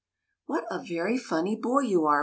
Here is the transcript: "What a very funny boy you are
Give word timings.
"What 0.47 0.65
a 0.71 0.79
very 0.83 1.15
funny 1.19 1.55
boy 1.55 1.81
you 1.81 2.07
are 2.07 2.19